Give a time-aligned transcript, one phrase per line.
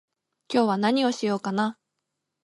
[0.51, 1.77] 今日は何をしようかな